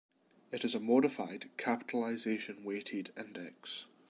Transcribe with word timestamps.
It 0.51 0.65
is 0.65 0.73
a 0.73 0.79
modified 0.79 1.51
capitalization-weighted 1.57 3.13
index. 3.15 3.85